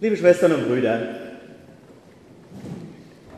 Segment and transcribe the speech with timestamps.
[0.00, 1.08] Liebe Schwestern und Brüder,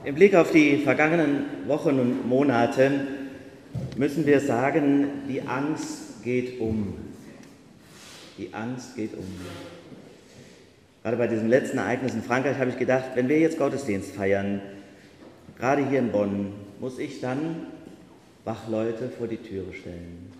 [0.04, 3.06] im Blick auf die vergangenen Wochen und Monate
[3.96, 6.98] müssen wir sagen, die Angst geht um.
[8.36, 9.24] Die Angst geht um.
[11.02, 14.60] Gerade bei diesem letzten Ereignis in Frankreich habe ich gedacht, wenn wir jetzt Gottesdienst feiern,
[15.58, 17.68] gerade hier in Bonn, muss ich dann
[18.44, 20.30] Wachleute vor die Türe stellen.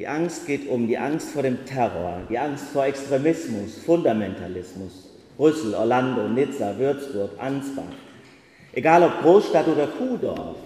[0.00, 5.10] Die Angst geht um, die Angst vor dem Terror, die Angst vor Extremismus, Fundamentalismus.
[5.36, 7.84] Brüssel, Orlando, Nizza, Würzburg, Ansbach.
[8.72, 10.56] Egal ob Großstadt oder Kuhdorf,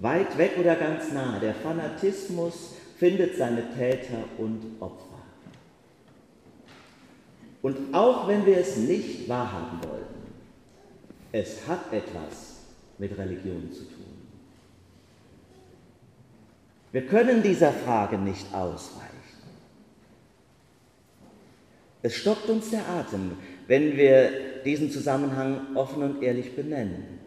[0.00, 5.22] weit weg oder ganz nah, der Fanatismus findet seine Täter und Opfer.
[7.62, 10.32] Und auch wenn wir es nicht wahrhaben wollten,
[11.30, 12.56] es hat etwas
[12.98, 13.97] mit Religion zu tun.
[16.92, 19.08] Wir können dieser Frage nicht ausweichen.
[22.02, 23.32] Es stockt uns der Atem,
[23.66, 27.18] wenn wir diesen Zusammenhang offen und ehrlich benennen.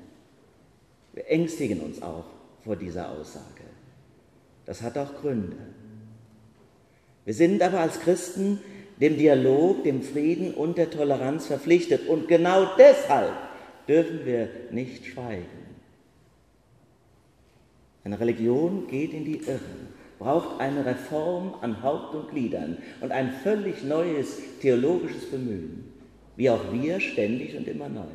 [1.13, 2.25] Wir ängstigen uns auch
[2.63, 3.45] vor dieser Aussage.
[4.65, 5.57] Das hat auch Gründe.
[7.25, 8.59] Wir sind aber als Christen
[9.01, 12.07] dem Dialog, dem Frieden und der Toleranz verpflichtet.
[12.07, 13.33] Und genau deshalb
[13.87, 15.60] dürfen wir nicht schweigen.
[18.03, 19.59] Eine Religion geht in die Irre,
[20.17, 25.85] braucht eine Reform an Haupt und Gliedern und ein völlig neues theologisches Bemühen,
[26.35, 28.05] wie auch wir ständig und immer neu.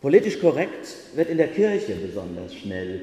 [0.00, 3.00] Politisch korrekt wird in der Kirche besonders schnell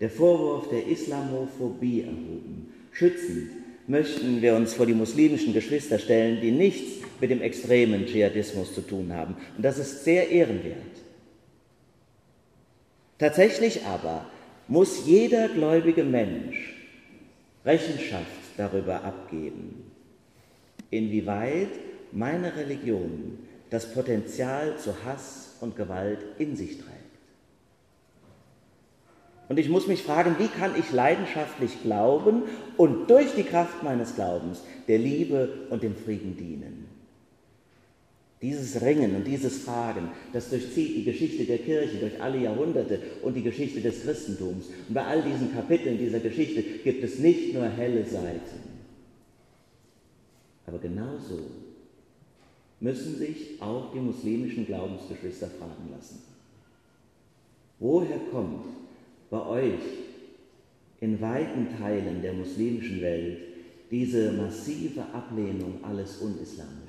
[0.00, 2.72] der Vorwurf der Islamophobie erhoben.
[2.92, 3.48] Schützend
[3.86, 8.82] möchten wir uns vor die muslimischen Geschwister stellen, die nichts mit dem extremen Dschihadismus zu
[8.82, 9.36] tun haben.
[9.56, 11.03] Und das ist sehr ehrenwert.
[13.18, 14.26] Tatsächlich aber
[14.66, 16.74] muss jeder gläubige Mensch
[17.64, 18.26] Rechenschaft
[18.56, 19.90] darüber abgeben,
[20.90, 21.70] inwieweit
[22.12, 23.38] meine Religion
[23.70, 26.90] das Potenzial zu Hass und Gewalt in sich trägt.
[29.48, 32.44] Und ich muss mich fragen, wie kann ich leidenschaftlich glauben
[32.76, 36.93] und durch die Kraft meines Glaubens der Liebe und dem Frieden dienen?
[38.44, 43.32] Dieses Ringen und dieses Fragen, das durchzieht die Geschichte der Kirche durch alle Jahrhunderte und
[43.32, 44.66] die Geschichte des Christentums.
[44.86, 48.60] Und bei all diesen Kapiteln dieser Geschichte gibt es nicht nur helle Seiten.
[50.66, 51.38] Aber genauso
[52.80, 56.18] müssen sich auch die muslimischen Glaubensgeschwister fragen lassen.
[57.78, 58.66] Woher kommt
[59.30, 59.80] bei euch
[61.00, 63.38] in weiten Teilen der muslimischen Welt
[63.90, 66.83] diese massive Ablehnung alles Unislamischen?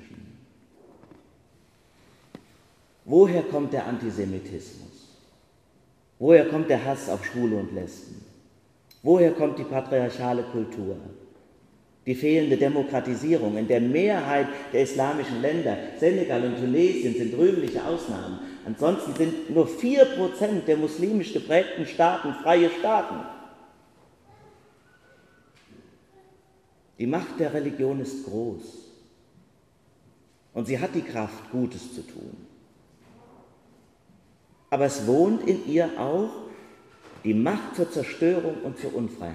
[3.08, 5.06] Woher kommt der Antisemitismus?
[6.18, 8.20] Woher kommt der Hass auf Schwule und Lesben?
[9.04, 10.96] Woher kommt die patriarchale Kultur?
[12.04, 18.40] Die fehlende Demokratisierung in der Mehrheit der islamischen Länder, Senegal und Tunesien sind rühmliche Ausnahmen.
[18.64, 23.24] Ansonsten sind nur 4% der muslimisch geprägten Staaten freie Staaten.
[26.98, 28.62] Die Macht der Religion ist groß
[30.54, 32.45] und sie hat die Kraft, Gutes zu tun.
[34.76, 36.28] Aber es wohnt in ihr auch
[37.24, 39.34] die Macht zur Zerstörung und zur Unfreiheit.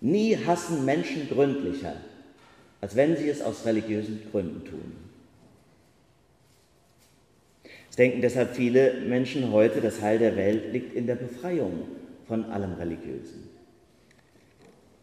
[0.00, 1.92] Nie hassen Menschen gründlicher,
[2.80, 4.92] als wenn sie es aus religiösen Gründen tun.
[7.90, 11.88] Es denken deshalb viele Menschen heute, das Heil der Welt liegt in der Befreiung
[12.26, 13.50] von allem Religiösen.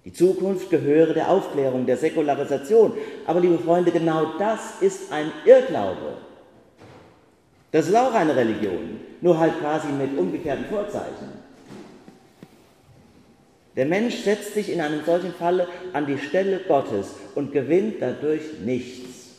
[0.05, 2.93] Die Zukunft gehöre der Aufklärung, der Säkularisation.
[3.27, 6.17] Aber liebe Freunde, genau das ist ein Irrglaube.
[7.75, 11.27] Das ist auch eine Religion, nur halt quasi mit umgekehrten Vorzeichen.
[13.75, 18.61] Der Mensch setzt sich in einem solchen Falle an die Stelle Gottes und gewinnt dadurch
[18.63, 19.31] nichts.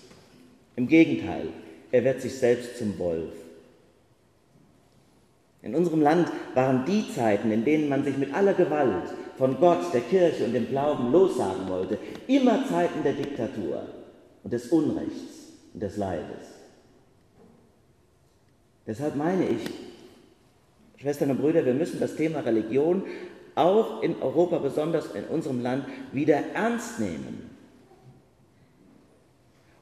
[0.76, 1.48] Im Gegenteil,
[1.90, 3.32] er wird sich selbst zum Wolf.
[5.62, 9.94] In unserem Land waren die Zeiten, in denen man sich mit aller Gewalt von Gott,
[9.94, 11.96] der Kirche und dem Glauben lossagen wollte,
[12.26, 13.86] immer Zeiten der Diktatur
[14.44, 16.55] und des Unrechts und des Leides.
[18.86, 19.68] Deshalb meine ich,
[20.98, 23.02] Schwestern und Brüder, wir müssen das Thema Religion
[23.54, 27.50] auch in Europa, besonders in unserem Land, wieder ernst nehmen.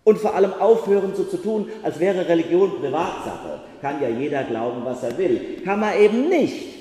[0.04, 3.60] Und vor allem aufhören, so zu tun, als wäre Religion Privatsache.
[3.80, 5.62] Kann ja jeder glauben, was er will.
[5.64, 6.74] Kann man eben nicht.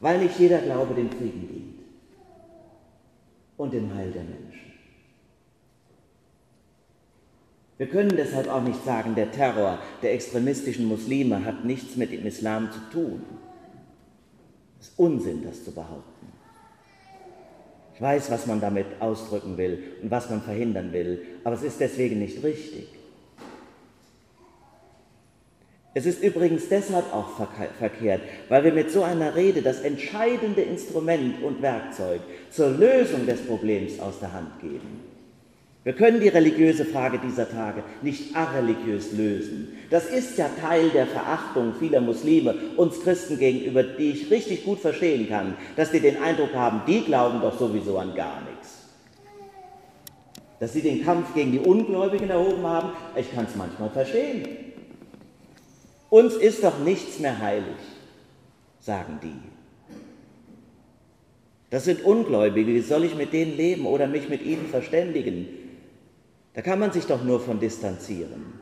[0.00, 1.78] Weil nicht jeder Glaube dem Frieden dient
[3.56, 4.65] und dem Heil der Menschen.
[7.78, 12.26] Wir können deshalb auch nicht sagen, der Terror der extremistischen Muslime hat nichts mit dem
[12.26, 13.22] Islam zu tun.
[14.80, 16.26] Es ist Unsinn, das zu behaupten.
[17.94, 21.80] Ich weiß, was man damit ausdrücken will und was man verhindern will, aber es ist
[21.80, 22.88] deswegen nicht richtig.
[25.94, 27.30] Es ist übrigens deshalb auch
[27.78, 28.20] verkehrt,
[28.50, 32.20] weil wir mit so einer Rede das entscheidende Instrument und Werkzeug
[32.50, 35.15] zur Lösung des Problems aus der Hand geben.
[35.86, 39.68] Wir können die religiöse Frage dieser Tage nicht arreligiös lösen.
[39.88, 44.80] Das ist ja Teil der Verachtung vieler Muslime uns Christen gegenüber, die ich richtig gut
[44.80, 48.78] verstehen kann, dass die den Eindruck haben, die glauben doch sowieso an gar nichts.
[50.58, 54.44] Dass sie den Kampf gegen die Ungläubigen erhoben haben, ich kann es manchmal verstehen.
[56.10, 57.76] Uns ist doch nichts mehr heilig,
[58.80, 59.38] sagen die.
[61.70, 65.46] Das sind Ungläubige, wie soll ich mit denen leben oder mich mit ihnen verständigen?
[66.56, 68.54] Da kann man sich doch nur von distanzieren.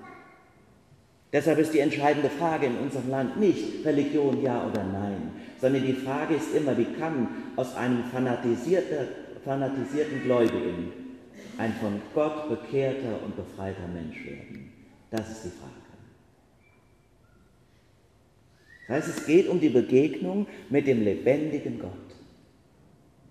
[1.33, 5.31] Deshalb ist die entscheidende Frage in unserem Land nicht Religion ja oder nein,
[5.61, 9.07] sondern die Frage ist immer, wie kann aus einem fanatisierten,
[9.45, 10.93] fanatisierten Gläubigen
[11.57, 14.73] ein von Gott bekehrter und befreiter Mensch werden?
[15.13, 15.73] Das ist die Frage.
[18.89, 21.91] Das heißt, es geht um die Begegnung mit dem lebendigen Gott.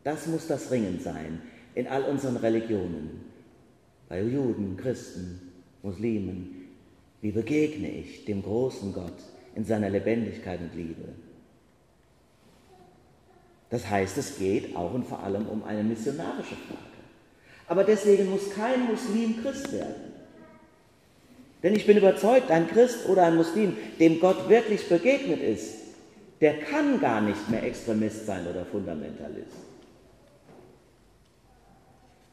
[0.05, 1.41] Das muss das Ringen sein
[1.75, 3.32] in all unseren Religionen.
[4.13, 5.41] Bei Juden, Christen,
[5.81, 6.67] Muslimen.
[7.21, 9.17] Wie begegne ich dem großen Gott
[9.55, 11.07] in seiner Lebendigkeit und Liebe?
[13.71, 17.01] Das heißt, es geht auch und vor allem um eine missionarische Frage.
[17.67, 20.13] Aber deswegen muss kein Muslim Christ werden.
[21.63, 25.73] Denn ich bin überzeugt, ein Christ oder ein Muslim, dem Gott wirklich begegnet ist,
[26.39, 29.72] der kann gar nicht mehr Extremist sein oder Fundamentalist.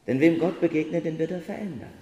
[0.07, 1.93] Denn wem Gott begegnet, den wird er verändern.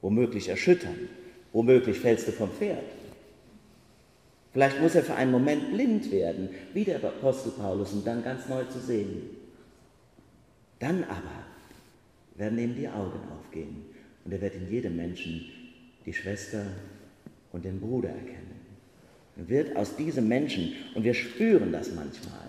[0.00, 1.08] Womöglich erschüttern,
[1.52, 2.84] womöglich fällst du vom Pferd.
[4.52, 8.48] Vielleicht muss er für einen Moment blind werden, wie der Apostel Paulus, um dann ganz
[8.48, 9.30] neu zu sehen.
[10.78, 11.46] Dann aber
[12.34, 13.84] werden ihm die Augen aufgehen
[14.24, 15.44] und er wird in jedem Menschen
[16.04, 16.66] die Schwester
[17.52, 18.60] und den Bruder erkennen.
[19.36, 22.48] Er wird aus diesem Menschen, und wir spüren das manchmal,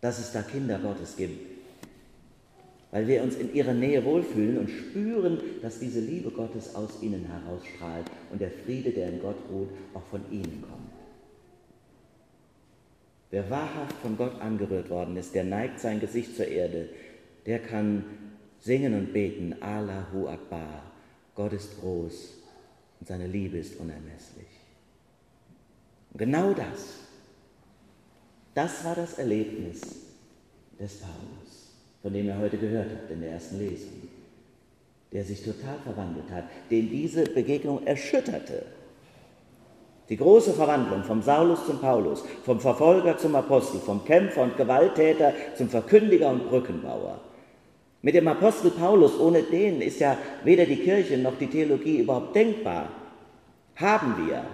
[0.00, 1.55] dass es da Kinder Gottes gibt,
[2.90, 7.26] weil wir uns in ihrer Nähe wohlfühlen und spüren, dass diese Liebe Gottes aus ihnen
[7.26, 10.92] herausstrahlt und der Friede, der in Gott ruht, auch von ihnen kommt.
[13.30, 16.88] Wer wahrhaft von Gott angerührt worden ist, der neigt sein Gesicht zur Erde,
[17.44, 18.04] der kann
[18.60, 20.82] singen und beten, Allahu Akbar,
[21.34, 22.34] Gott ist groß
[23.00, 24.46] und seine Liebe ist unermesslich.
[26.12, 26.94] Und genau das,
[28.54, 29.82] das war das Erlebnis
[30.80, 31.45] des Paulus,
[32.06, 33.90] von dem er heute gehört hat in der ersten Lesung,
[35.10, 38.64] der sich total verwandelt hat, den diese Begegnung erschütterte.
[40.08, 45.32] Die große Verwandlung vom Saulus zum Paulus, vom Verfolger zum Apostel, vom Kämpfer und Gewalttäter
[45.56, 47.18] zum Verkündiger und Brückenbauer.
[48.02, 52.36] Mit dem Apostel Paulus, ohne den ist ja weder die Kirche noch die Theologie überhaupt
[52.36, 52.88] denkbar,
[53.74, 54.44] haben wir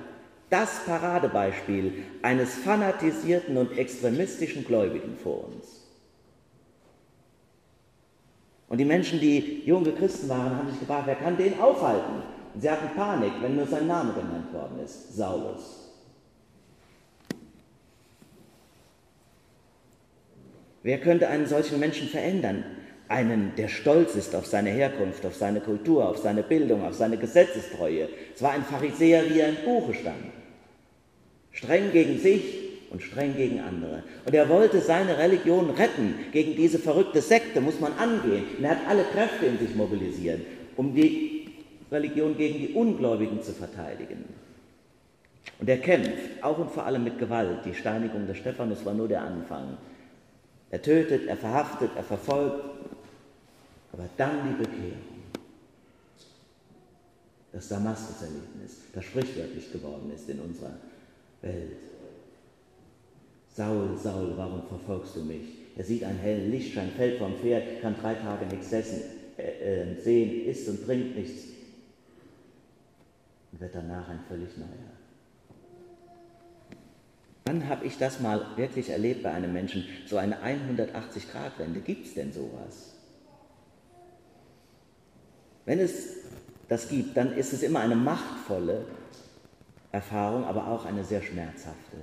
[0.49, 5.82] das Paradebeispiel eines fanatisierten und extremistischen Gläubigen vor uns.
[8.73, 12.23] Und die Menschen, die junge Christen waren, haben sich gefragt, wer kann den aufhalten?
[12.55, 15.91] Und sie hatten Panik, wenn nur sein Name genannt worden ist, Saulus.
[20.83, 22.65] Wer könnte einen solchen Menschen verändern?
[23.09, 27.19] einen, der stolz ist auf seine Herkunft, auf seine Kultur, auf seine Bildung, auf seine
[27.19, 28.09] Gesetzestreue.
[28.35, 30.33] Es war ein Pharisäer, wie er im Buche stand.
[31.51, 34.03] Streng gegen sich und streng gegen andere.
[34.27, 36.15] Und er wollte seine Religion retten.
[36.31, 38.45] Gegen diese verrückte Sekte muss man angehen.
[38.59, 40.41] Und er hat alle Kräfte in sich mobilisiert,
[40.77, 41.49] um die
[41.91, 44.25] Religion gegen die Ungläubigen zu verteidigen.
[45.59, 47.65] Und er kämpft, auch und vor allem mit Gewalt.
[47.65, 49.79] Die Steinigung des Stephanus war nur der Anfang.
[50.71, 52.65] Er tötet, er verhaftet, er verfolgt,
[53.93, 55.13] aber dann die Bekehrung.
[57.53, 60.73] Das Damaskus-Erlebnis, das sprichwörtlich geworden ist in unserer
[61.43, 61.92] Welt.
[63.55, 65.47] Saul, Saul, warum verfolgst du mich?
[65.77, 69.03] Er sieht einen hellen Lichtschein, fällt vom Pferd, kann drei Tage nichts essen,
[69.37, 71.45] äh, äh, sehen, isst und trinkt nichts
[73.53, 74.69] und wird danach ein völlig neuer.
[77.45, 79.85] Wann habe ich das mal wirklich erlebt bei einem Menschen?
[80.07, 82.95] So eine 180-Grad-Wende, gibt es denn sowas?
[85.67, 86.17] Wenn es
[86.69, 88.87] das gibt, dann ist es immer eine machtvolle
[89.91, 91.99] Erfahrung, aber auch eine sehr schmerzhafte.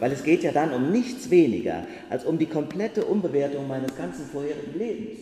[0.00, 4.26] Weil es geht ja dann um nichts weniger als um die komplette Umbewertung meines ganzen
[4.26, 5.18] vorherigen Lebens.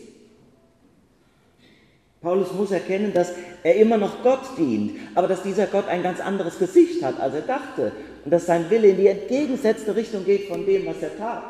[2.21, 6.21] Paulus muss erkennen, dass er immer noch Gott dient, aber dass dieser Gott ein ganz
[6.21, 7.93] anderes Gesicht hat, als er dachte
[8.25, 11.45] und dass sein Wille in die entgegengesetzte Richtung geht von dem, was er tat.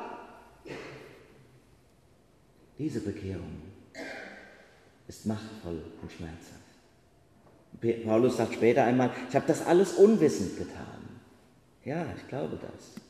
[2.78, 3.62] Diese Bekehrung
[5.09, 8.04] ist machtvoll und schmerzhaft.
[8.04, 10.96] Paulus sagt später einmal, ich habe das alles unwissend getan.
[11.87, 13.00] Ja, ich glaube das.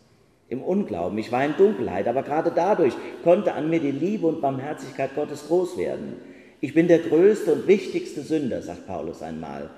[0.51, 2.93] Im Unglauben, ich war in Dunkelheit, aber gerade dadurch
[3.25, 6.17] konnte an mir die Liebe und Barmherzigkeit Gottes groß werden.
[6.61, 9.71] Ich bin der größte und wichtigste Sünder, sagt Paulus einmal.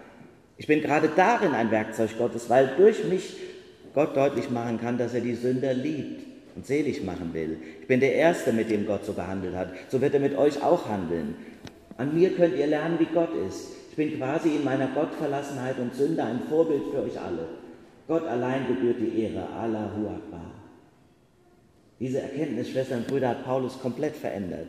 [0.56, 3.36] Ich bin gerade darin ein Werkzeug Gottes, weil durch mich
[3.94, 6.24] Gott deutlich machen kann, dass er die Sünder liebt
[6.56, 7.56] und selig machen will.
[7.80, 9.68] Ich bin der Erste, mit dem Gott so gehandelt hat.
[9.90, 11.36] So wird er mit euch auch handeln.
[11.96, 13.68] An mir könnt ihr lernen, wie Gott ist.
[13.90, 17.46] Ich bin quasi in meiner Gottverlassenheit und Sünde ein Vorbild für euch alle.
[18.08, 19.46] Gott allein gebührt die Ehre.
[19.50, 20.50] Allahu Akbar.
[22.00, 24.68] Diese Erkenntnis, Schwestern und Brüder, hat Paulus komplett verändert.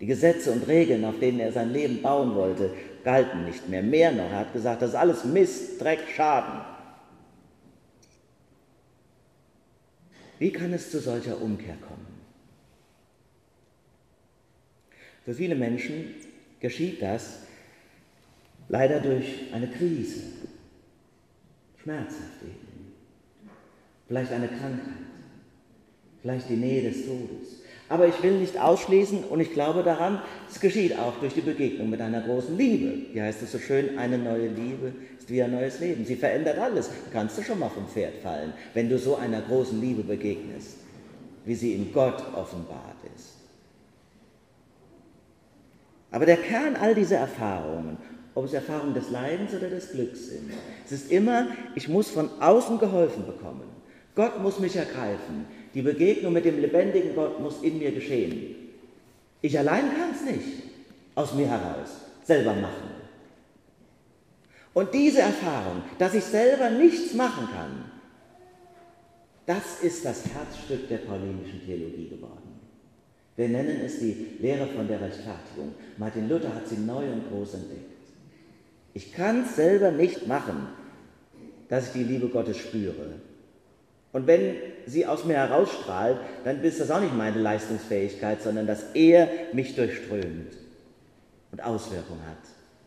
[0.00, 2.70] Die Gesetze und Regeln, auf denen er sein Leben bauen wollte,
[3.04, 3.82] galten nicht mehr.
[3.82, 6.60] Mehr noch, er hat gesagt, das ist alles Mist, Dreck, Schaden.
[10.38, 12.06] Wie kann es zu solcher Umkehr kommen?
[15.24, 16.14] Für viele Menschen
[16.60, 17.40] geschieht das
[18.68, 20.22] leider durch eine Krise,
[21.86, 22.92] schmerzhaft eben,
[24.08, 25.06] vielleicht eine Krankheit,
[26.20, 27.60] vielleicht die Nähe des Todes.
[27.88, 31.88] Aber ich will nicht ausschließen und ich glaube daran, es geschieht auch durch die Begegnung
[31.88, 33.14] mit einer großen Liebe.
[33.14, 36.04] Wie heißt es so schön, eine neue Liebe ist wie ein neues Leben.
[36.04, 36.90] Sie verändert alles.
[37.12, 40.78] Kannst du schon mal vom Pferd fallen, wenn du so einer großen Liebe begegnest,
[41.44, 43.34] wie sie in Gott offenbart ist.
[46.10, 47.98] Aber der Kern all dieser Erfahrungen,
[48.36, 50.52] ob es Erfahrungen des Leidens oder des Glücks sind,
[50.84, 53.64] es ist immer, ich muss von außen geholfen bekommen.
[54.14, 55.46] Gott muss mich ergreifen.
[55.72, 58.54] Die Begegnung mit dem lebendigen Gott muss in mir geschehen.
[59.40, 60.64] Ich allein kann es nicht
[61.14, 61.88] aus mir heraus
[62.24, 62.90] selber machen.
[64.74, 67.90] Und diese Erfahrung, dass ich selber nichts machen kann,
[69.46, 72.60] das ist das Herzstück der paulinischen Theologie geworden.
[73.36, 75.74] Wir nennen es die Lehre von der Rechtfertigung.
[75.96, 77.95] Martin Luther hat sie neu und groß entdeckt.
[78.96, 80.68] Ich kann es selber nicht machen,
[81.68, 83.20] dass ich die Liebe Gottes spüre.
[84.10, 88.94] Und wenn sie aus mir herausstrahlt, dann ist das auch nicht meine Leistungsfähigkeit, sondern dass
[88.94, 90.56] er mich durchströmt
[91.52, 92.38] und Auswirkungen hat,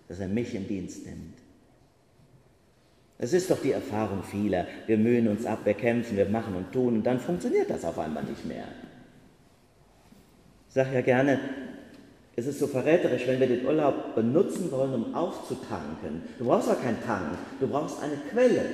[0.08, 1.38] dass er mich in Dienst nimmt.
[3.20, 4.66] Es ist doch die Erfahrung vieler.
[4.88, 8.00] Wir mühen uns ab, wir kämpfen, wir machen und tun und dann funktioniert das auf
[8.00, 8.66] einmal nicht mehr.
[10.70, 11.40] Ich sage ja gerne,
[12.36, 16.22] es ist so verräterisch, wenn wir den Urlaub benutzen wollen, um aufzutanken.
[16.38, 18.66] Du brauchst aber keinen Tank, du brauchst eine Quelle.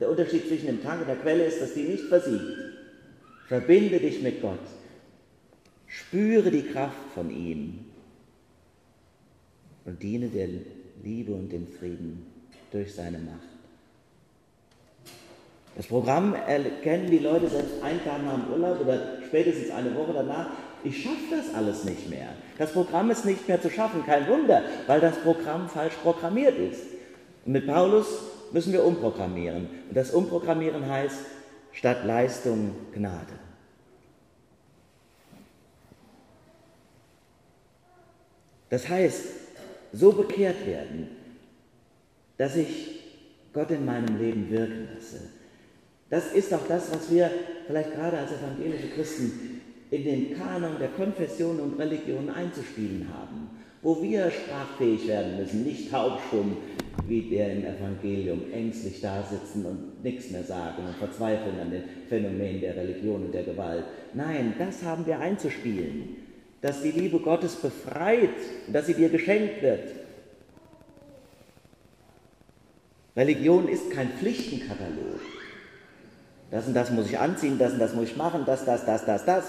[0.00, 2.44] Der Unterschied zwischen dem Tank und der Quelle ist, dass die nicht versiegt.
[3.46, 4.58] Verbinde dich mit Gott.
[5.86, 7.86] Spüre die Kraft von ihm
[9.86, 10.48] und diene der
[11.02, 12.26] Liebe und dem Frieden
[12.70, 13.48] durch seine Macht.
[15.76, 20.12] Das Programm erkennen die Leute selbst einen Tag nach dem Urlaub oder spätestens eine Woche
[20.12, 20.50] danach.
[20.84, 22.28] Ich schaffe das alles nicht mehr.
[22.56, 24.04] Das Programm ist nicht mehr zu schaffen.
[24.04, 26.82] Kein Wunder, weil das Programm falsch programmiert ist.
[27.44, 28.06] Und mit Paulus
[28.52, 29.68] müssen wir umprogrammieren.
[29.88, 31.18] Und das Umprogrammieren heißt,
[31.72, 33.34] statt Leistung Gnade.
[38.70, 39.24] Das heißt,
[39.92, 41.08] so bekehrt werden,
[42.36, 43.02] dass ich
[43.52, 45.30] Gott in meinem Leben wirken lasse.
[46.10, 47.30] Das ist auch das, was wir
[47.66, 49.57] vielleicht gerade als evangelische Christen
[49.90, 53.50] in den Kanon der Konfessionen und Religionen einzuspielen haben,
[53.82, 56.56] wo wir sprachfähig werden müssen, nicht taubstumm
[57.06, 61.84] wie der im Evangelium ängstlich da sitzen und nichts mehr sagen und verzweifeln an den
[62.08, 63.84] Phänomenen der Religion und der Gewalt.
[64.14, 66.16] Nein, das haben wir einzuspielen,
[66.60, 68.30] dass die Liebe Gottes befreit
[68.70, 69.90] dass sie dir geschenkt wird.
[73.16, 75.20] Religion ist kein Pflichtenkatalog.
[76.50, 79.04] Das und das muss ich anziehen, das und das muss ich machen, das, das, das,
[79.04, 79.44] das, das.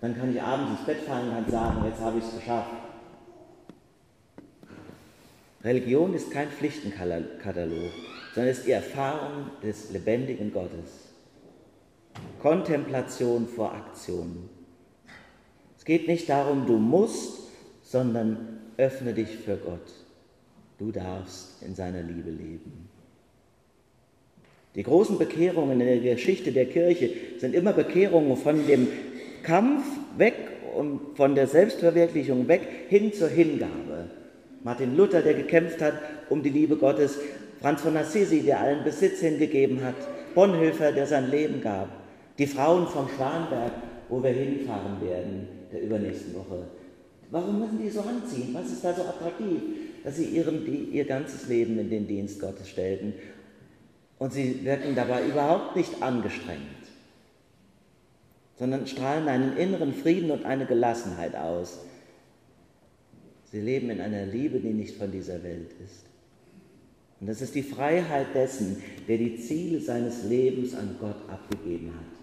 [0.00, 2.70] Dann kann ich abends ins Bett fallen und sagen, jetzt habe ich es geschafft.
[5.62, 7.90] Religion ist kein Pflichtenkatalog,
[8.34, 11.12] sondern ist die Erfahrung des lebendigen Gottes.
[12.42, 14.50] Kontemplation vor Aktion.
[15.78, 17.48] Es geht nicht darum, du musst,
[17.82, 19.90] sondern öffne dich für Gott.
[20.78, 22.90] Du darfst in seiner Liebe leben.
[24.74, 28.88] Die großen Bekehrungen in der Geschichte der Kirche sind immer Bekehrungen von dem
[29.42, 29.84] Kampf
[30.16, 30.34] weg
[30.76, 34.10] und von der Selbstverwirklichung weg hin zur Hingabe.
[34.64, 35.94] Martin Luther, der gekämpft hat
[36.28, 37.18] um die Liebe Gottes,
[37.60, 39.94] Franz von Assisi, der allen Besitz hingegeben hat,
[40.34, 41.88] Bonhoeffer, der sein Leben gab,
[42.38, 43.72] die Frauen vom Schwanberg,
[44.08, 46.64] wo wir hinfahren werden, der übernächsten Woche.
[47.30, 48.50] Warum müssen die so anziehen?
[48.52, 49.60] Was ist da so attraktiv?
[50.02, 53.14] Dass sie ihren, die, ihr ganzes Leben in den Dienst Gottes stellten.
[54.24, 56.62] Und sie wirken dabei überhaupt nicht angestrengt.
[58.58, 61.80] sondern strahlen einen inneren Frieden und eine Gelassenheit aus.
[63.52, 66.06] Sie leben in einer Liebe, die nicht von dieser Welt ist.
[67.20, 72.16] Und das ist die Freiheit dessen, der die Ziele seines Lebens an Gott abgegeben hat,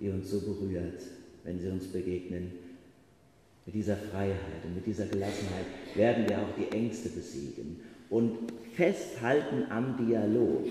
[0.00, 1.00] die uns so berührt,
[1.44, 2.50] wenn sie uns begegnen.
[3.66, 9.70] Mit dieser Freiheit und mit dieser Gelassenheit werden wir auch die Ängste besiegen und festhalten
[9.70, 10.66] am Dialog,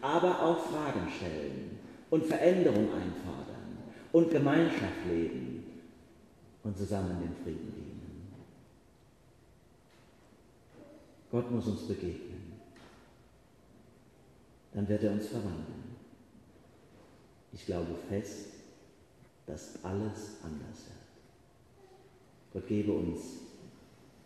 [0.00, 1.78] aber auch Fragen stellen
[2.10, 3.78] und Veränderung einfordern
[4.12, 5.64] und Gemeinschaft leben
[6.62, 7.94] und zusammen den Frieden dienen.
[11.30, 12.52] Gott muss uns begegnen.
[14.72, 15.96] Dann wird er uns verwandeln.
[17.52, 18.50] Ich glaube fest,
[19.46, 21.04] dass alles anders wird.
[22.52, 23.43] Gott gebe uns,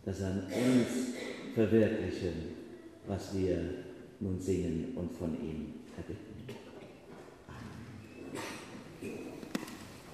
[0.05, 1.15] dass er an uns
[1.55, 2.33] verwirklichen,
[3.07, 3.59] was wir
[4.21, 6.28] nun singen und von ihm erbitten.